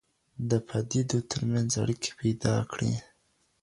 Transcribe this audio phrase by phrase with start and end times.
[0.49, 2.93] د پديدو تر منځ اړيکي پيدا کړئ.